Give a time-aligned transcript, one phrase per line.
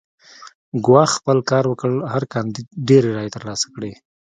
[0.85, 3.91] ګواښ خپل کار وکړ هر کاندید ډېرې رایې ترلاسه کړې.